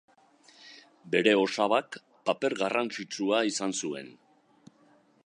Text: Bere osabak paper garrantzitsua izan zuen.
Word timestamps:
Bere 1.15 1.33
osabak 1.41 1.97
paper 2.31 2.57
garrantzitsua 2.63 3.43
izan 3.51 3.77
zuen. 3.85 4.11